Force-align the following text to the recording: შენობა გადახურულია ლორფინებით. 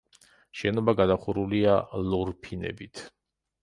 შენობა 0.61 0.95
გადახურულია 1.01 1.79
ლორფინებით. 2.09 3.09